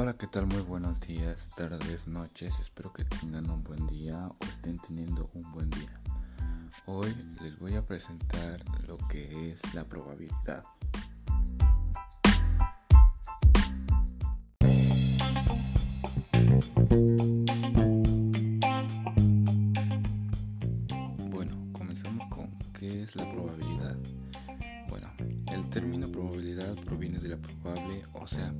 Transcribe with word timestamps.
Hola, 0.00 0.16
¿qué 0.16 0.28
tal? 0.28 0.46
Muy 0.46 0.60
buenos 0.60 1.00
días, 1.00 1.48
tardes, 1.56 2.06
noches. 2.06 2.56
Espero 2.60 2.92
que 2.92 3.04
tengan 3.04 3.50
un 3.50 3.64
buen 3.64 3.84
día 3.88 4.28
o 4.28 4.36
estén 4.44 4.78
teniendo 4.78 5.28
un 5.34 5.50
buen 5.50 5.68
día. 5.70 6.00
Hoy 6.86 7.12
les 7.42 7.58
voy 7.58 7.74
a 7.74 7.84
presentar 7.84 8.62
lo 8.86 8.96
que 9.08 9.50
es 9.50 9.74
la 9.74 9.82
probabilidad. 9.82 10.62
Bueno, 21.28 21.72
comenzamos 21.72 22.28
con 22.28 22.56
qué 22.72 23.02
es 23.02 23.16
la 23.16 23.28
probabilidad. 23.32 23.96
Bueno, 24.88 25.08
el 25.50 25.68
término 25.70 26.06
probabilidad 26.08 26.76
proviene 26.84 27.18
de 27.18 27.30
la 27.30 27.36
probable, 27.36 28.04
o 28.12 28.28
sea, 28.28 28.54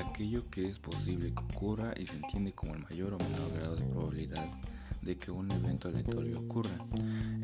aquello 0.00 0.48
que 0.50 0.68
es 0.68 0.78
posible 0.78 1.32
que 1.32 1.54
ocurra 1.54 1.92
y 1.96 2.06
se 2.06 2.16
entiende 2.16 2.52
como 2.52 2.74
el 2.74 2.82
mayor 2.82 3.14
o 3.14 3.18
menor 3.18 3.52
grado 3.52 3.76
de 3.76 3.84
probabilidad 3.84 4.46
de 5.02 5.16
que 5.16 5.30
un 5.30 5.50
evento 5.52 5.88
aleatorio 5.88 6.40
ocurra, 6.40 6.76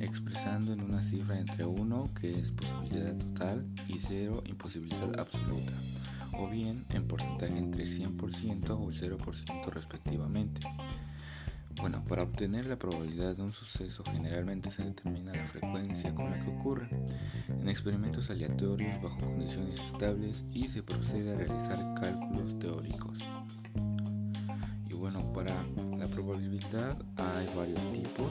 expresando 0.00 0.72
en 0.72 0.82
una 0.82 1.02
cifra 1.04 1.38
entre 1.38 1.64
1 1.64 2.10
que 2.20 2.38
es 2.38 2.50
posibilidad 2.50 3.16
total 3.16 3.64
y 3.86 4.00
0 4.00 4.42
imposibilidad 4.46 5.18
absoluta, 5.18 5.72
o 6.32 6.48
bien 6.48 6.84
en 6.88 7.06
porcentaje 7.06 7.56
entre 7.56 7.84
100% 7.84 8.70
o 8.70 8.90
el 8.90 9.18
0% 9.18 9.66
respectivamente. 9.70 10.60
Bueno, 11.76 12.04
para 12.04 12.22
obtener 12.22 12.66
la 12.66 12.76
probabilidad 12.76 13.36
de 13.36 13.42
un 13.42 13.52
suceso 13.52 14.04
generalmente 14.04 14.70
se 14.70 14.82
determina 14.84 15.32
la 15.32 15.46
frecuencia 15.46 16.14
con 16.14 16.30
la 16.30 16.38
que 16.38 16.50
ocurre 16.50 16.88
en 17.62 17.68
experimentos 17.68 18.28
aleatorios 18.28 19.00
bajo 19.00 19.20
condiciones 19.20 19.78
estables 19.80 20.44
y 20.52 20.66
se 20.66 20.82
procede 20.82 21.32
a 21.32 21.36
realizar 21.36 21.94
cálculos 21.94 22.58
teóricos. 22.58 23.18
Y 24.90 24.94
bueno, 24.94 25.32
para 25.32 25.64
la 25.96 26.08
probabilidad 26.08 26.98
hay 27.16 27.48
varios 27.56 27.92
tipos, 27.92 28.30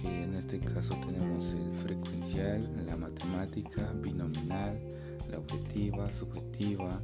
que 0.00 0.24
en 0.24 0.34
este 0.34 0.58
caso 0.60 0.96
tenemos 1.06 1.52
el 1.52 1.76
frecuencial, 1.82 2.86
la 2.86 2.96
matemática, 2.96 3.92
binominal, 4.02 4.80
la 5.30 5.38
objetiva, 5.38 6.10
subjetiva, 6.12 7.02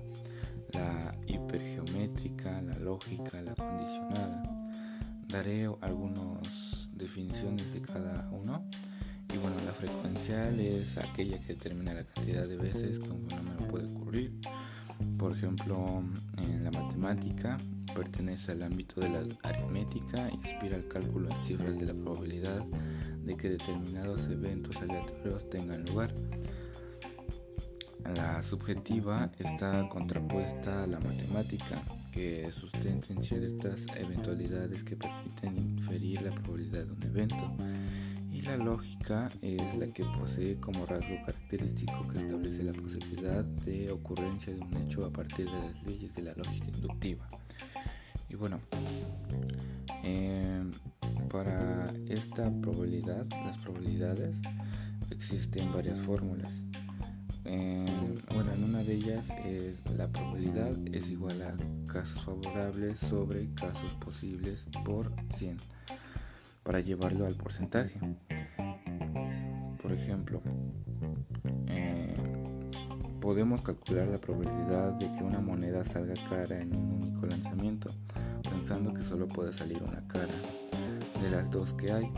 la 0.73 1.15
hipergeométrica, 1.27 2.63
la 2.63 2.79
lógica, 2.79 3.43
la 3.43 3.55
condicionada 3.55 4.65
daré 5.35 5.69
algunas 5.81 6.89
definiciones 6.93 7.73
de 7.75 7.83
cada 7.83 8.29
uno. 8.31 8.65
Y 9.35 9.39
bueno, 9.39 9.57
la 9.67 9.73
frecuencial 9.73 10.61
es 10.61 10.97
aquella 10.97 11.41
que 11.41 11.55
determina 11.55 11.93
la 11.93 12.05
cantidad 12.05 12.47
de 12.47 12.57
veces 12.57 13.01
que 13.01 13.11
un 13.11 13.29
fenómeno 13.29 13.67
puede 13.69 13.87
ocurrir. 13.87 14.33
Por 15.19 15.33
ejemplo, 15.33 16.05
en 16.37 16.63
la 16.63 16.71
matemática 16.71 17.57
pertenece 17.93 18.53
al 18.53 18.63
ámbito 18.63 19.01
de 19.01 19.09
la 19.09 19.25
aritmética 19.43 20.31
y 20.31 20.47
aspira 20.47 20.77
al 20.77 20.87
cálculo 20.87 21.31
en 21.31 21.43
cifras 21.43 21.79
de 21.79 21.87
la 21.87 21.95
probabilidad 21.95 22.65
de 23.25 23.37
que 23.37 23.51
determinados 23.51 24.29
eventos 24.29 24.77
aleatorios 24.77 25.51
tengan 25.51 25.85
lugar. 25.85 26.15
La 28.15 28.41
subjetiva 28.45 29.33
está 29.39 29.89
contrapuesta 29.89 30.85
a 30.85 30.87
la 30.87 31.01
matemática 31.01 31.83
que 32.13 32.53
sustenten 32.53 33.25
ciertas 33.25 33.87
eventualidades 33.97 34.85
que 34.85 34.95
permiten 34.95 35.59
inferir 35.59 36.23
la 36.23 36.33
probabilidad 36.33 36.85
de 36.85 36.93
un 36.93 37.03
evento. 37.03 37.51
La 38.45 38.59
lógica 38.59 39.31
es 39.41 39.75
la 39.77 39.87
que 39.87 40.05
posee 40.05 40.61
como 40.61 40.85
rasgo 40.85 41.17
característico 41.25 42.07
que 42.09 42.19
establece 42.19 42.63
la 42.63 42.73
posibilidad 42.73 43.43
de 43.43 43.91
ocurrencia 43.91 44.53
de 44.53 44.61
un 44.61 44.77
hecho 44.77 45.07
a 45.07 45.11
partir 45.11 45.47
de 45.51 45.61
las 45.61 45.83
leyes 45.85 46.15
de 46.15 46.23
la 46.23 46.35
lógica 46.35 46.67
inductiva. 46.67 47.27
Y 48.29 48.35
bueno, 48.35 48.61
em, 50.03 50.71
para 51.31 51.91
esta 52.09 52.51
probabilidad, 52.61 53.27
las 53.47 53.57
probabilidades, 53.59 54.37
existen 55.11 55.73
varias 55.73 55.99
fórmulas. 56.01 56.53
bueno, 57.45 58.53
en 58.53 58.65
una 58.65 58.83
de 58.83 58.95
ellas 58.95 59.27
es 59.45 59.75
la 59.97 60.09
probabilidad 60.09 60.73
es 60.93 61.09
igual 61.09 61.41
a 61.43 61.57
casos 61.91 62.23
favorables 62.25 62.99
sobre 62.99 63.53
casos 63.55 63.95
posibles 63.95 64.67
por 64.85 65.13
100 65.37 65.57
para 66.65 66.81
llevarlo 66.81 67.27
al 67.27 67.35
porcentaje. 67.35 68.01
Por 69.85 69.93
ejemplo, 69.93 70.41
eh, 71.69 72.15
podemos 73.21 73.61
calcular 73.61 74.09
la 74.09 74.17
probabilidad 74.17 74.93
de 74.93 75.13
que 75.13 75.23
una 75.23 75.41
moneda 75.41 75.85
salga 75.85 76.15
cara 76.31 76.59
en 76.59 76.75
un 76.75 77.03
único 77.03 77.27
lanzamiento, 77.27 77.91
pensando 78.49 78.95
que 78.95 79.03
solo 79.03 79.29
puede 79.29 79.53
salir 79.53 79.83
una 79.83 80.09
cara 80.09 80.33
de 81.21 81.29
las 81.29 81.51
dos 81.51 81.75
que 81.75 81.93
hay. 81.93 82.11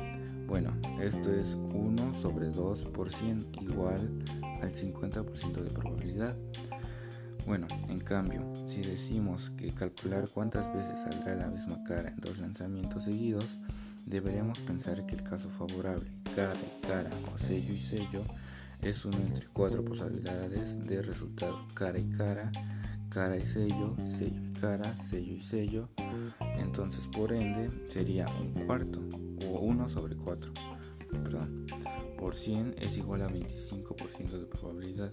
Bueno, 0.46 0.74
esto 1.00 1.34
es 1.34 1.54
1 1.54 2.14
sobre 2.22 2.50
2 2.50 2.84
por 2.94 3.12
100 3.12 3.48
igual 3.62 4.16
al 4.62 4.72
50% 4.72 5.60
de 5.60 5.70
probabilidad. 5.70 6.36
Bueno, 7.46 7.66
en 7.88 7.98
cambio, 7.98 8.42
si 8.68 8.80
decimos 8.80 9.50
que 9.56 9.74
calcular 9.74 10.28
cuántas 10.32 10.72
veces 10.72 11.00
saldrá 11.00 11.34
la 11.34 11.48
misma 11.48 11.82
cara 11.82 12.10
en 12.10 12.20
dos 12.20 12.38
lanzamientos 12.38 13.02
seguidos, 13.02 13.58
deberíamos 14.04 14.56
pensar 14.60 15.04
que 15.04 15.16
el 15.16 15.24
caso 15.24 15.50
favorable, 15.50 16.08
cara 16.36 16.52
y 16.60 16.86
cara 16.86 17.10
o 17.34 17.38
sello 17.38 17.72
y 17.72 17.80
sello, 17.80 18.22
es 18.82 19.06
uno 19.06 19.16
entre 19.16 19.46
cuatro 19.46 19.82
posibilidades 19.82 20.86
de 20.86 21.00
resultado 21.00 21.66
cara 21.72 21.98
y 21.98 22.10
cara, 22.10 22.52
cara 23.08 23.38
y 23.38 23.42
sello, 23.42 23.96
sello 24.18 24.38
y 24.50 24.52
cara, 24.60 24.98
sello 24.98 25.32
y 25.32 25.40
sello. 25.40 25.88
Entonces, 26.58 27.08
por 27.08 27.32
ende, 27.32 27.70
sería 27.88 28.26
un 28.28 28.52
cuarto 28.66 29.00
o 29.46 29.60
1 29.60 29.88
sobre 29.88 30.14
4. 30.14 30.52
Perdón. 31.10 31.66
Por 32.18 32.36
100 32.36 32.74
es 32.80 32.98
igual 32.98 33.22
a 33.22 33.28
25% 33.28 34.38
de 34.38 34.46
probabilidad. 34.46 35.10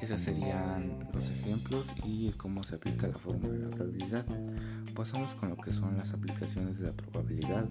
Esos 0.00 0.20
serían 0.22 1.10
los 1.12 1.24
ejemplos 1.24 1.86
y 2.04 2.30
cómo 2.32 2.62
se 2.62 2.76
aplica 2.76 3.06
la 3.06 3.18
fórmula 3.18 3.52
de 3.52 3.58
la 3.58 3.68
probabilidad. 3.68 4.24
Pasamos 4.94 5.34
con 5.34 5.50
lo 5.50 5.56
que 5.56 5.72
son 5.72 5.98
las 5.98 6.10
aplicaciones 6.14 6.78
de 6.78 6.86
la 6.86 6.92
probabilidad. 6.94 7.68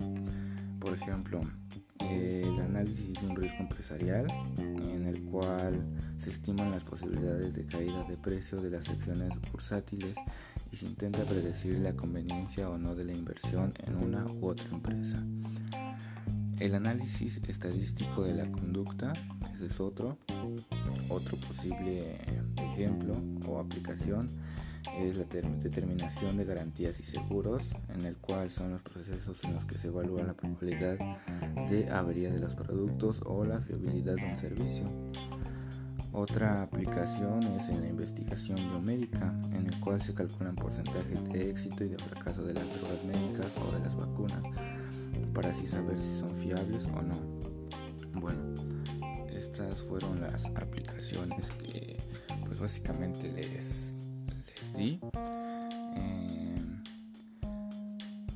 Por 0.80 0.94
ejemplo, 0.94 1.42
el 2.10 2.60
análisis 2.60 3.14
de 3.14 3.28
un 3.28 3.36
riesgo 3.36 3.60
empresarial 3.60 4.28
en 4.58 5.06
el 5.06 5.22
cual 5.24 5.86
se 6.18 6.30
estiman 6.30 6.72
las 6.72 6.84
posibilidades 6.84 7.54
de 7.54 7.66
caída 7.66 8.04
de 8.04 8.18
precio 8.18 8.62
de 8.62 8.70
las 8.70 8.90
acciones 8.90 9.32
bursátiles 9.52 10.16
y 10.72 10.78
se 10.78 10.86
intenta 10.86 11.24
predecir 11.24 11.80
la 11.80 11.94
conveniencia 11.94 12.70
o 12.70 12.78
no 12.78 12.96
de 12.96 13.06
la 13.06 13.14
inversión 13.14 13.74
en 13.86 13.96
una 13.96 14.26
u 14.26 14.48
otra 14.48 14.68
empresa. 14.72 15.24
El 16.60 16.76
análisis 16.76 17.42
estadístico 17.48 18.24
de 18.24 18.36
la 18.36 18.52
conducta, 18.52 19.14
ese 19.56 19.66
es 19.66 19.80
otro. 19.80 20.18
Otro 21.10 21.36
posible 21.38 22.18
ejemplo 22.58 23.16
o 23.48 23.60
aplicación 23.60 24.28
es 24.98 25.18
la 25.18 25.26
determinación 25.26 26.38
de 26.38 26.46
garantías 26.46 27.00
y 27.00 27.04
seguros, 27.04 27.64
en 27.94 28.06
el 28.06 28.18
cual 28.18 28.50
son 28.52 28.72
los 28.72 28.82
procesos 28.82 29.44
en 29.44 29.54
los 29.54 29.66
que 29.66 29.78
se 29.78 29.88
evalúa 29.88 30.24
la 30.24 30.34
probabilidad 30.34 30.98
de 31.70 31.90
avería 31.90 32.32
de 32.32 32.40
los 32.40 32.54
productos 32.56 33.22
o 33.26 33.46
la 33.46 33.60
fiabilidad 33.60 34.16
de 34.16 34.26
un 34.26 34.38
servicio. 34.38 34.86
Otra 36.14 36.62
aplicación 36.62 37.44
es 37.44 37.70
en 37.70 37.82
la 37.82 37.88
investigación 37.88 38.58
biomédica, 38.58 39.34
en 39.54 39.68
el 39.68 39.80
cual 39.80 40.02
se 40.02 40.14
calculan 40.14 40.56
porcentajes 40.56 41.24
de 41.32 41.50
éxito 41.50 41.86
y 41.86 41.90
de 41.90 41.98
fracaso 41.98 42.44
de 42.44 42.54
las 42.54 42.68
drogas 42.78 43.04
médicas 43.06 43.48
o 43.58 43.72
de 43.72 43.80
las 43.80 43.96
vacunas 43.96 44.44
para 45.34 45.52
así 45.52 45.66
saber 45.66 45.98
si 46.00 46.20
son 46.20 46.36
fiables 46.36 46.86
o 46.86 47.02
no. 47.02 47.16
Bueno, 48.20 48.42
estas 49.34 49.80
fueron 49.82 50.22
las 50.22 50.46
aplicaciones 50.46 51.52
que 51.52 51.98
pues 52.46 52.60
básicamente 52.60 53.32
les, 53.32 53.94
di. 54.78 55.00
Em, 55.96 56.84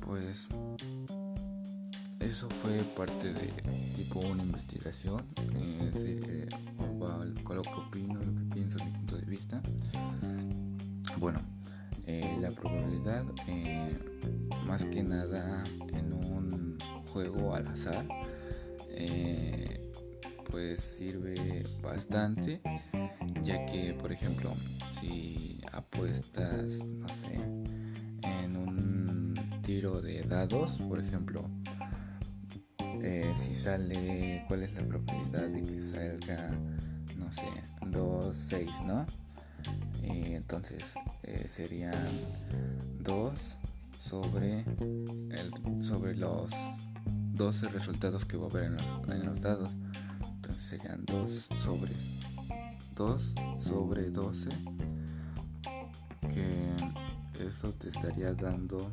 pues 0.00 0.48
eso 2.20 2.48
fue 2.62 2.78
parte 2.96 3.32
de 3.32 3.52
tipo 3.94 4.20
una 4.20 4.42
investigación, 4.42 5.24
eh, 5.54 5.90
eh 5.94 6.48
lo 7.56 7.62
que 7.62 7.70
opino, 7.70 8.20
lo 8.20 8.34
que 8.34 8.54
pienso, 8.54 8.84
mi 8.84 8.90
punto 8.90 9.16
de 9.16 9.24
vista. 9.24 9.62
Bueno, 11.18 11.40
eh, 12.06 12.36
la 12.40 12.50
probabilidad, 12.50 13.24
eh, 13.46 13.98
más 14.66 14.84
que 14.84 15.02
nada 15.02 15.64
en 15.92 16.12
un 16.12 16.76
juego 17.12 17.54
al 17.54 17.66
azar, 17.66 18.06
eh, 18.90 19.90
pues 20.50 20.80
sirve 20.80 21.64
bastante, 21.82 22.60
ya 23.42 23.64
que, 23.66 23.94
por 23.94 24.12
ejemplo, 24.12 24.52
si 25.06 25.60
apuestas, 25.72 26.78
no 26.84 27.08
sé, 27.08 27.34
en 28.22 28.56
un 28.56 29.34
tiro 29.62 30.00
de 30.00 30.22
dados, 30.22 30.72
por 30.88 31.00
ejemplo, 31.00 31.48
si 33.36 33.54
sale, 33.54 34.44
¿cuál 34.48 34.64
es 34.64 34.74
la 34.74 34.82
probabilidad 34.82 35.48
de 35.48 35.62
que 35.62 35.82
salga, 35.82 36.50
no 37.16 37.32
sé, 37.32 37.42
2, 37.86 38.36
6, 38.36 38.70
¿no? 38.86 39.06
entonces 40.02 40.82
serían 41.48 42.08
2 43.00 43.32
sobre, 44.00 44.60
el, 44.60 45.52
sobre 45.84 46.16
los 46.16 46.50
12 47.32 47.68
resultados 47.68 48.24
que 48.24 48.36
va 48.36 48.46
a 48.46 48.50
haber 48.50 48.64
en 48.64 48.76
los, 48.76 49.08
en 49.08 49.26
los 49.26 49.40
dados. 49.40 49.70
Entonces 50.36 50.62
serían 50.62 51.04
2 51.04 51.48
sobre 51.64 51.92
2 52.94 53.34
sobre 53.64 54.10
12 54.10 54.48
eso 56.36 57.72
te 57.72 57.88
estaría 57.88 58.32
dando 58.32 58.92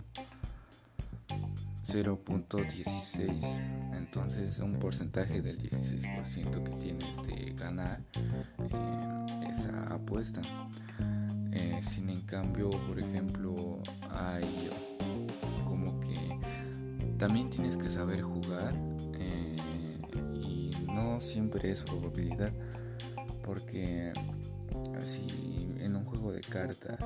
0.16 1.88 3.74
entonces 4.16 4.60
un 4.60 4.74
porcentaje 4.74 5.42
del 5.42 5.57
16% 5.57 6.63
que 6.63 6.72
tienes 6.84 7.28
de 7.28 7.54
ganar 7.54 8.00
eh, 8.16 9.50
esa 9.50 9.94
apuesta. 9.94 10.42
Eh, 11.51 11.81
sin 11.84 12.10
en 12.10 12.22
cambio 12.22 12.69
por 12.69 13.00
ejemplo 13.00 13.80
hay 14.12 14.69
como 15.66 16.00
que 16.00 16.39
también 17.18 17.50
tienes 17.50 17.75
que 17.78 17.89
saber 17.89 18.22
jugar 18.22 18.74
eh, 19.16 19.56
y 20.36 20.72
no 20.88 21.22
siempre 21.22 21.72
es 21.72 21.81
probabilidad 21.81 22.51
porque 23.44 24.13
así 25.01 25.74
en 25.80 25.96
un 25.96 26.06
juego 26.06 26.31
de 26.31 26.42
cartas 26.42 27.00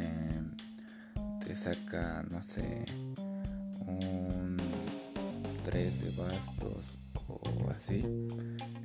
em, 0.00 0.50
te 1.40 1.54
saca 1.54 2.24
no 2.30 2.42
sé 2.42 2.84
un 3.86 4.56
3 5.64 6.02
de 6.02 6.10
bastos 6.22 6.98
o 7.28 7.70
así 7.70 8.02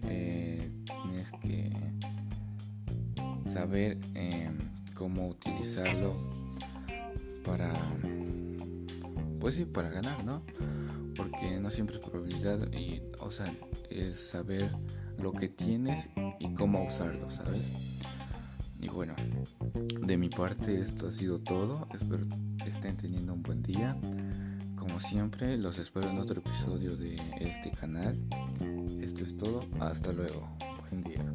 eh, 0.04 0.70
tienes 1.04 1.32
que 1.42 1.72
saber 3.50 3.98
em, 4.14 4.58
cómo 4.94 5.30
utilizarlo 5.30 6.16
para 7.44 7.74
pues 9.40 9.56
sí 9.56 9.66
para 9.66 9.90
ganar 9.90 10.24
no 10.24 10.44
porque 11.16 11.60
no 11.60 11.70
siempre 11.70 11.98
es 11.98 12.02
probabilidad 12.02 12.72
y 12.74 13.02
o 13.20 13.32
sea 13.32 13.52
es 13.90 14.20
saber 14.20 14.72
lo 15.18 15.32
que 15.34 15.48
tienes 15.48 16.10
y 16.40 16.54
cómo 16.54 16.84
usarlo, 16.84 17.30
¿sabes? 17.32 17.64
Y 18.80 18.90
bueno, 18.90 19.16
de 20.02 20.18
mi 20.18 20.30
parte 20.30 20.80
esto 20.80 21.08
ha 21.08 21.12
sido 21.12 21.40
todo. 21.40 21.88
Espero 21.94 22.26
estén 22.66 22.98
teniendo 22.98 23.34
un 23.34 23.44
buen 23.44 23.62
día. 23.64 23.98
Como 24.76 25.00
siempre, 25.00 25.58
los 25.58 25.80
espero 25.80 26.10
en 26.10 26.20
otro 26.20 26.40
episodio 26.40 26.96
de 26.96 27.16
este 27.40 27.72
canal. 27.72 28.18
Esto 29.02 29.24
es 29.24 29.38
todo. 29.38 29.66
Hasta 29.80 30.14
luego. 30.14 30.56
Buen 30.90 31.04
día. 31.04 31.35